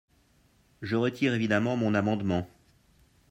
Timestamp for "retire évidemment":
0.95-1.77